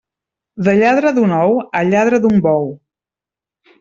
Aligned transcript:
De 0.67 0.73
lladre 0.79 1.11
d'un 1.17 1.35
ou, 1.51 1.61
a 1.81 1.85
lladre 1.91 2.23
d'un 2.25 2.43
bou. 2.47 2.67